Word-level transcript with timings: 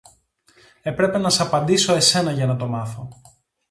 Έπρεπε 0.81 1.17
να 1.17 1.29
σ' 1.29 1.39
απαντήσω 1.39 1.93
εσένα 1.93 2.31
για 2.31 2.45
να 2.45 2.55
το 2.55 2.67
μάθω 2.67 3.09